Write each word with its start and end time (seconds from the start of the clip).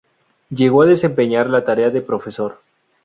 Llegó 0.49 0.81
a 0.81 0.87
desempeñar 0.87 1.47
la 1.47 1.63
tarea 1.63 1.91
de 1.91 2.01
profesor. 2.01 2.57